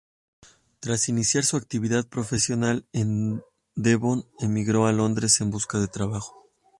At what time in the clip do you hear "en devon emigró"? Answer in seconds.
2.91-4.87